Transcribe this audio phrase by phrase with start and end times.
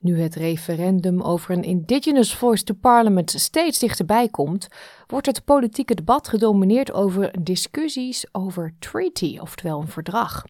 [0.00, 4.68] Nu het referendum over een Indigenous Voice to Parliament steeds dichterbij komt,
[5.06, 10.44] wordt het politieke debat gedomineerd over discussies over treaty, oftewel een verdrag.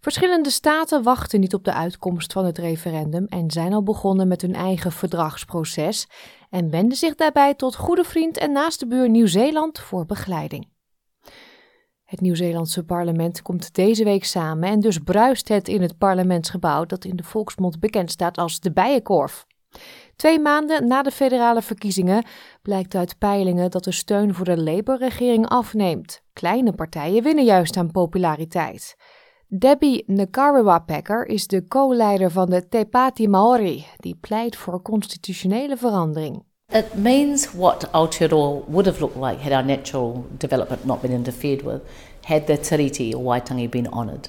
[0.00, 4.42] Verschillende staten wachten niet op de uitkomst van het referendum en zijn al begonnen met
[4.42, 6.06] hun eigen verdragsproces
[6.50, 10.68] en wenden zich daarbij tot goede vriend en naaste buur Nieuw-Zeeland voor begeleiding.
[12.10, 17.04] Het Nieuw-Zeelandse parlement komt deze week samen en dus bruist het in het parlementsgebouw dat
[17.04, 19.46] in de volksmond bekend staat als de Bijenkorf.
[20.16, 22.24] Twee maanden na de federale verkiezingen
[22.62, 26.22] blijkt uit peilingen dat de steun voor de Labour-regering afneemt.
[26.32, 28.96] Kleine partijen winnen juist aan populariteit.
[29.48, 36.44] Debbie Nkariwa-Packer is de co-leider van de Te Pāti Maori, die pleit voor constitutionele verandering.
[36.72, 41.62] It means what Aotearoa would have looked like had our natural development not been interfered
[41.62, 41.82] with,
[42.26, 44.28] had the tiriti or waitangi been honoured.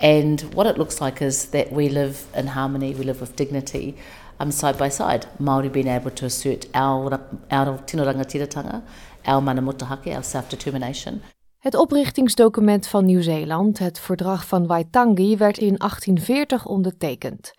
[0.00, 3.94] And what it looks like is that we live in harmony, we live with dignity,
[4.40, 5.26] um, side by side.
[5.40, 7.20] Māori being able to assert our,
[7.52, 8.82] our tino rangatiratanga,
[9.24, 11.22] our mana mutahake, our self-determination.
[11.58, 17.52] Het oprichtingsdocument van Nieuw-Zeeland, het Verdrag van Waitangi, werd in 1840 ondertekend.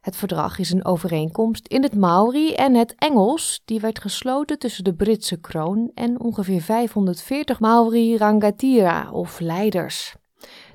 [0.00, 4.84] Het verdrag is een overeenkomst in het Maori en het Engels, die werd gesloten tussen
[4.84, 10.14] de Britse kroon en ongeveer 540 Maori Rangatira of leiders.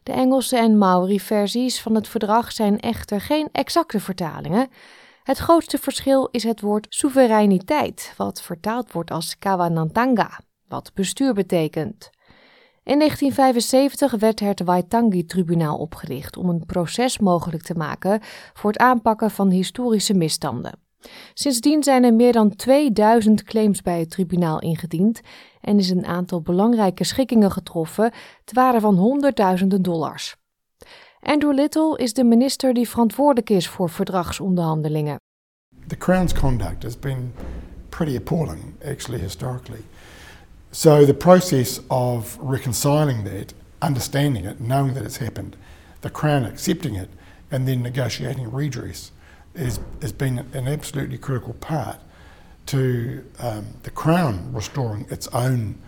[0.04, 4.70] De Engelse en Maori-versies van het verdrag zijn echter geen exacte vertalingen.
[5.24, 12.10] Het grootste verschil is het woord soevereiniteit, wat vertaald wordt als Kawanantanga, wat bestuur betekent.
[12.86, 18.20] In 1975 werd het Waitangi-tribunaal opgericht om een proces mogelijk te maken
[18.54, 20.80] voor het aanpakken van historische misstanden.
[21.34, 25.22] Sindsdien zijn er meer dan 2000 claims bij het tribunaal ingediend
[25.62, 28.12] en is een aantal belangrijke schikkingen getroffen
[28.44, 30.36] ter waarde van honderdduizenden dollars.
[31.20, 35.20] Andrew Little is de minister die verantwoordelijk is voor verdragsonderhandelingen.
[35.88, 37.34] The Crown's conduct has been
[37.90, 39.82] pretty appalling, actually, historically.
[40.76, 45.56] So the process of reconciling that, understanding it, knowing that it's happened,
[46.02, 47.10] the Crown accepting it,
[47.50, 49.14] and then negotiating redress
[49.54, 51.96] is, has been an absolutely critical part
[52.66, 55.80] to um, the Crown restoring its own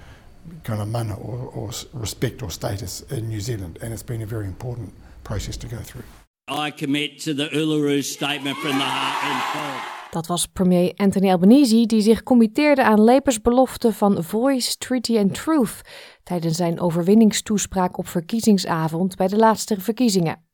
[0.64, 4.26] kind of mana or, or respect or status in New Zealand, and it's been a
[4.26, 4.94] very important
[5.26, 6.04] process to go through.
[6.48, 9.97] I commit to the Uluru Statement from the Heart and Soul.
[10.12, 15.34] Dat was premier Anthony Albanese die zich committeerde aan Labour's belofte van Voice, Treaty and
[15.34, 15.82] Truth
[16.24, 20.46] tijdens zijn overwinningstoespraak op verkiezingsavond bij de laatste verkiezingen.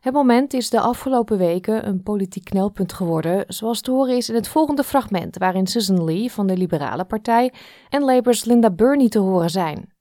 [0.00, 4.34] Het moment is de afgelopen weken een politiek knelpunt geworden, zoals te horen is in
[4.34, 7.52] het volgende fragment, waarin Susan Lee van de Liberale Partij
[7.88, 9.92] en Labour's Linda Burney te horen zijn.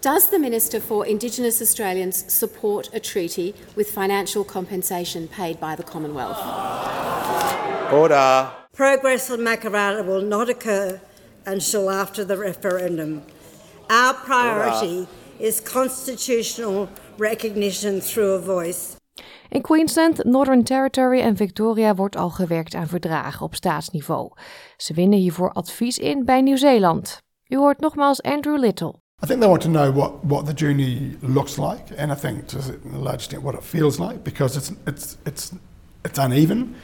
[0.00, 5.90] Does the Minister for Indigenous Australians support a treaty with financial compensation paid by the
[5.90, 7.81] Commonwealth?
[7.92, 8.50] Order.
[8.72, 11.00] Progress on Makarrata will not occur
[11.44, 13.22] until after the referendum.
[13.90, 15.08] Our priority Order.
[15.38, 16.88] is constitutional
[17.18, 18.96] recognition through a voice.
[19.50, 24.30] In Queensland, Northern Territory en Victoria wordt al gewerkt aan verdragen op staatsniveau.
[24.76, 27.18] Ze winnen hiervoor advies in bij Nieuw-Zeeland.
[27.48, 28.94] U hoort nogmaals Andrew Little.
[29.22, 32.46] I think they want to know what, what the journey looks like, and I think
[32.46, 32.58] to
[32.94, 35.52] a large extent what it feels like, because it's it's it's
[36.04, 36.74] it's uneven.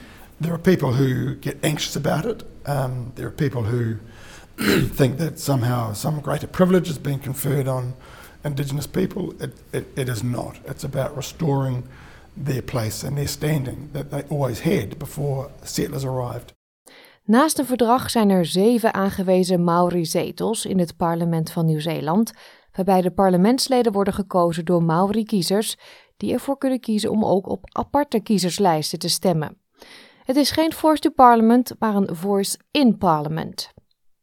[0.41, 2.45] There are people who get anxious about it.
[2.65, 3.97] Um, there are people who
[4.97, 7.95] think that somehow some greater privilege is being conferred on
[8.45, 9.35] Indigenous people.
[9.41, 10.59] It, it, it is not.
[10.65, 11.83] It's about restoring
[12.45, 16.53] their place and their standing that they always had before settlers arrived.
[17.25, 22.33] Naast een verdrag zijn er zeven aangewezen Maori-zetels in het parlement van Nieuw-Zeeland,
[22.73, 25.77] waarbij de parlementsleden worden gekozen door Maori-kiezers,
[26.17, 29.57] die ervoor kunnen kiezen om ook op aparte kiezerslijsten te stemmen.
[30.29, 33.73] Het is geen voice to parliament, maar een voice in parliament.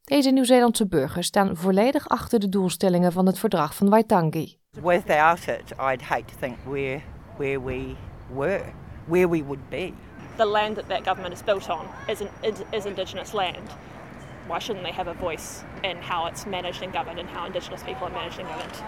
[0.02, 4.58] Deze Nieuw-Zeelandse burgers staan volledig achter de doelstellingen van het verdrag van Waitangi.
[4.70, 7.00] Without it, I'd hate to think where,
[7.36, 7.94] where we
[8.34, 8.64] were,
[9.04, 9.92] where we would be.
[10.36, 12.28] The land that that government is built on is, an,
[12.70, 13.76] is Indigenous land.
[14.48, 17.82] Why shouldn't they have a voice in how it's managed and governed and how Indigenous
[17.82, 18.82] people are managed and governed?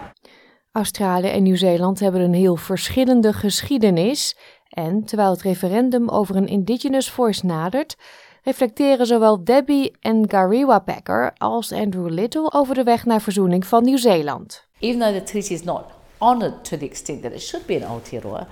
[0.73, 4.37] Australië en Nieuw-Zeeland hebben een heel verschillende geschiedenis
[4.69, 7.97] en terwijl het referendum over een Indigenous Voice nadert,
[8.43, 13.85] reflecteren zowel Debbie en Gariwa Packer als Andrew Little over de weg naar verzoening van
[13.85, 14.67] Nieuw-Zeeland.
[14.79, 15.85] Even though the treaty is not
[16.19, 18.47] honored to the extent that it should be in Aotearoa,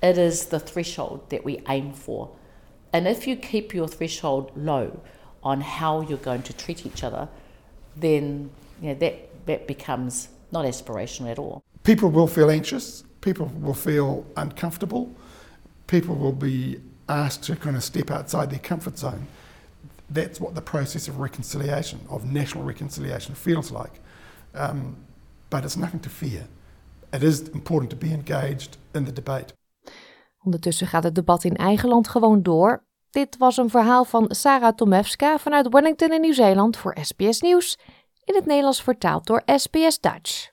[0.00, 2.28] it is the threshold that we aim for.
[2.90, 4.90] And if you keep your threshold low
[5.40, 7.28] on how you're going to treat each other,
[8.00, 8.50] then
[8.80, 9.14] you know, that,
[9.46, 11.62] that becomes not aspirational at all.
[11.82, 15.08] People will feel anxious, people will feel uncomfortable.
[15.92, 19.26] People will be asked to kind of step outside their comfort zone.
[20.14, 24.00] That's what the process of reconciliation, of national reconciliation, feels like.
[24.54, 24.96] Um,
[25.50, 26.46] but it's nothing to fear.
[27.12, 29.54] It is important to be engaged in the debate.
[30.44, 32.84] Ondertussen gaat het debat in eigen land gewoon door.
[33.10, 37.78] Dit was een verhaal van Sarah Tomewska vanuit Wellington in Nieuw-Zeeland voor SBS Nieuws.
[38.24, 40.50] In het Nederlands vertaald door SBS Dutch.